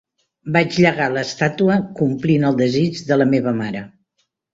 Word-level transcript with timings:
Vaig 0.53 0.77
llegar 0.85 1.09
l"estàtua 1.11 1.75
complint 1.99 2.47
el 2.49 2.57
desig 2.63 3.03
de 3.11 3.19
la 3.21 3.29
meva 3.35 3.55
mare. 3.61 3.83